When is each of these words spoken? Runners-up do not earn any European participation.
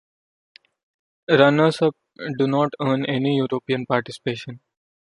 Runners-up 1.29 1.95
do 2.39 2.47
not 2.47 2.73
earn 2.79 3.05
any 3.05 3.37
European 3.37 3.85
participation. 3.85 4.59